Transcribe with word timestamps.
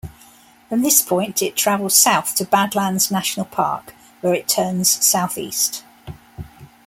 From 0.67 0.81
this 0.81 0.99
point, 1.03 1.43
it 1.43 1.55
travels 1.55 1.95
south 1.95 2.33
to 2.37 2.43
Badlands 2.45 3.11
National 3.11 3.45
Park, 3.45 3.93
where 4.21 4.33
it 4.33 4.47
turns 4.47 4.89
southeast. 4.89 5.83